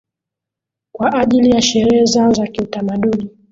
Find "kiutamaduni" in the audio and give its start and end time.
2.47-3.29